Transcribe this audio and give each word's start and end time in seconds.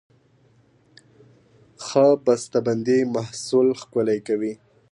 ښه 1.85 2.05
بسته 2.25 2.59
بندي 2.65 2.99
محصول 3.15 3.67
ښکلی 3.81 4.19
کوي. 4.27 4.53